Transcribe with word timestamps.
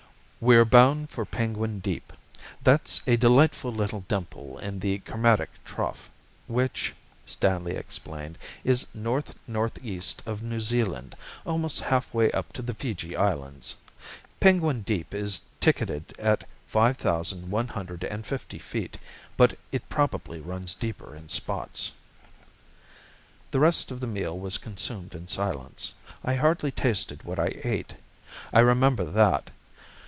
"We're 0.43 0.65
bound 0.65 1.11
for 1.11 1.23
Penguin 1.23 1.81
Deep. 1.81 2.11
That's 2.63 3.03
a 3.05 3.15
delightful 3.15 3.71
little 3.71 3.99
dimple 4.07 4.57
in 4.57 4.79
the 4.79 4.97
Kermadec 4.97 5.51
Trough, 5.63 6.09
which," 6.47 6.95
Stanley 7.27 7.75
explained, 7.75 8.39
"is 8.63 8.87
north 8.91 9.35
northeast 9.45 10.23
of 10.25 10.41
New 10.41 10.59
Zealand 10.59 11.15
almost 11.45 11.81
halfway 11.81 12.31
up 12.31 12.53
to 12.53 12.63
the 12.63 12.73
Fiji 12.73 13.15
Islands. 13.15 13.75
Penguin 14.39 14.81
Deep 14.81 15.13
is 15.13 15.41
ticketed 15.59 16.15
at 16.17 16.47
five 16.65 16.97
thousand 16.97 17.51
one 17.51 17.67
hundred 17.67 18.03
and 18.03 18.25
fifty 18.25 18.57
feet, 18.57 18.97
but 19.37 19.59
it 19.71 19.87
probably 19.89 20.39
runs 20.39 20.73
deeper 20.73 21.15
in 21.15 21.29
spots." 21.29 21.91
The 23.51 23.59
rest 23.59 23.91
of 23.91 23.99
the 23.99 24.07
meal 24.07 24.39
was 24.39 24.57
consumed 24.57 25.13
in 25.13 25.27
silence. 25.27 25.93
I 26.25 26.33
hardly 26.33 26.71
tasted 26.71 27.21
what 27.21 27.37
I 27.37 27.61
ate; 27.63 27.93
I 28.51 28.61
remember 28.61 29.03
that. 29.05 29.51